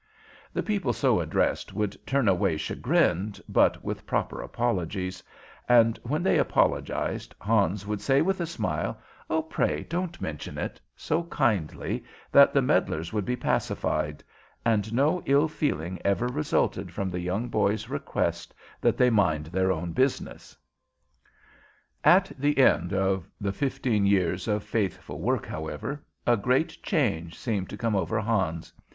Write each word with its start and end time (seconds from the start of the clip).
The 0.51 0.63
people 0.63 0.93
so 0.93 1.19
addressed 1.21 1.75
would 1.75 1.95
turn 2.07 2.27
away 2.27 2.57
chagrined, 2.57 3.39
but 3.47 3.83
with 3.83 4.07
proper 4.07 4.41
apologies; 4.41 5.21
and 5.69 5.99
when 6.01 6.23
they 6.23 6.39
apologized 6.39 7.35
Hans 7.39 7.85
would 7.85 8.01
say, 8.01 8.19
with 8.23 8.41
a 8.41 8.47
smile, 8.47 8.97
"Pray 9.49 9.83
don't 9.83 10.19
mention 10.19 10.57
it," 10.57 10.81
so 10.95 11.25
kindly 11.25 12.03
that 12.31 12.51
the 12.51 12.63
meddlers 12.63 13.13
would 13.13 13.25
be 13.25 13.35
pacified, 13.35 14.23
and 14.65 14.91
no 14.91 15.21
ill 15.27 15.47
feeling 15.47 15.99
ever 16.03 16.25
resulted 16.25 16.91
from 16.91 17.11
the 17.11 17.19
young 17.19 17.47
boy's 17.47 17.87
request 17.87 18.55
that 18.81 18.97
they 18.97 19.11
mind 19.11 19.45
their 19.53 19.71
own 19.71 19.91
business. 19.91 20.57
At 22.03 22.31
the 22.39 22.57
end 22.57 22.91
of 22.91 23.29
the 23.39 23.53
fifteen 23.53 24.07
years 24.07 24.47
of 24.47 24.63
faithful 24.63 25.19
work, 25.21 25.45
however, 25.45 26.03
a 26.25 26.37
great 26.37 26.81
change 26.81 27.37
seemed 27.37 27.69
to 27.69 27.77
come 27.77 27.95
over 27.95 28.19
Hans. 28.19 28.73